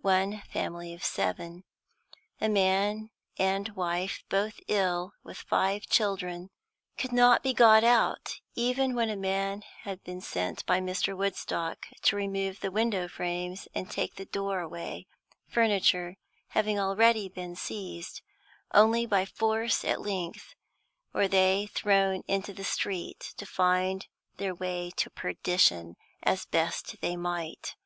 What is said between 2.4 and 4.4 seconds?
a man and wife